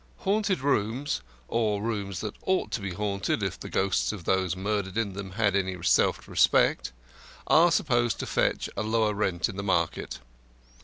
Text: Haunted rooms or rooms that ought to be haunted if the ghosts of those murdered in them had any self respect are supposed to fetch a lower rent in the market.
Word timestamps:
Haunted 0.21 0.61
rooms 0.61 1.21
or 1.47 1.79
rooms 1.79 2.21
that 2.21 2.33
ought 2.47 2.71
to 2.71 2.81
be 2.81 2.89
haunted 2.89 3.43
if 3.43 3.59
the 3.59 3.69
ghosts 3.69 4.11
of 4.11 4.23
those 4.23 4.55
murdered 4.55 4.97
in 4.97 5.13
them 5.13 5.33
had 5.33 5.55
any 5.55 5.77
self 5.83 6.27
respect 6.27 6.91
are 7.45 7.71
supposed 7.71 8.17
to 8.17 8.25
fetch 8.25 8.67
a 8.75 8.81
lower 8.81 9.13
rent 9.13 9.47
in 9.47 9.57
the 9.57 9.63
market. 9.63 10.17